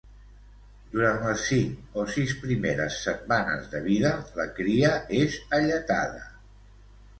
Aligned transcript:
Durant 0.93 1.19
les 1.25 1.43
cinc 1.49 1.99
o 2.03 2.05
sis 2.13 2.33
primeres 2.47 2.97
setmanes 3.09 3.69
de 3.75 3.83
vida, 3.91 4.15
la 4.41 4.49
cria 4.59 4.97
és 5.23 5.39
alletada. 5.61 6.27